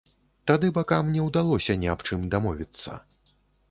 [0.51, 3.03] Тады бакам не ўдалося ні аб чым дамовіцца.